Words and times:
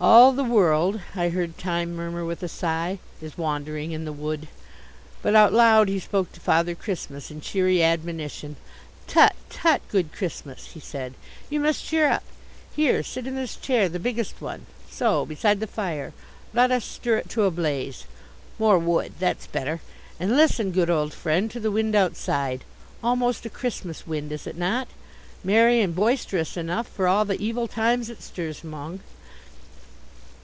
"All 0.00 0.30
the 0.30 0.44
world," 0.44 1.00
I 1.16 1.30
heard 1.30 1.58
Time 1.58 1.96
murmur 1.96 2.24
with 2.24 2.40
a 2.44 2.48
sigh, 2.48 3.00
"is 3.20 3.36
wandering 3.36 3.90
in 3.90 4.04
the 4.04 4.12
wood." 4.12 4.46
But 5.22 5.34
out 5.34 5.52
loud 5.52 5.88
he 5.88 5.98
spoke 5.98 6.30
to 6.34 6.40
Father 6.40 6.76
Christmas 6.76 7.32
in 7.32 7.40
cheery 7.40 7.82
admonition, 7.82 8.54
"Tut, 9.08 9.34
tut, 9.50 9.80
good 9.90 10.12
Christmas," 10.12 10.66
he 10.66 10.78
said, 10.78 11.14
"you 11.50 11.58
must 11.58 11.84
cheer 11.84 12.06
up. 12.06 12.22
Here, 12.76 13.02
sit 13.02 13.26
in 13.26 13.34
this 13.34 13.56
chair 13.56 13.88
the 13.88 13.98
biggest 13.98 14.40
one; 14.40 14.66
so 14.88 15.26
beside 15.26 15.58
the 15.58 15.66
fire. 15.66 16.12
Let 16.54 16.70
us 16.70 16.84
stir 16.84 17.16
it 17.16 17.28
to 17.30 17.42
a 17.42 17.50
blaze; 17.50 18.04
more 18.56 18.78
wood, 18.78 19.14
that's 19.18 19.48
better. 19.48 19.80
And 20.20 20.36
listen, 20.36 20.70
good 20.70 20.90
old 20.90 21.12
Friend, 21.12 21.50
to 21.50 21.58
the 21.58 21.72
wind 21.72 21.96
outside 21.96 22.62
almost 23.02 23.44
a 23.46 23.50
Christmas 23.50 24.06
wind, 24.06 24.30
is 24.30 24.46
it 24.46 24.56
not? 24.56 24.86
Merry 25.42 25.80
and 25.80 25.92
boisterous 25.92 26.56
enough, 26.56 26.86
for 26.86 27.08
all 27.08 27.24
the 27.24 27.42
evil 27.44 27.66
times 27.66 28.08
it 28.08 28.22
stirs 28.22 28.62
among." 28.62 29.00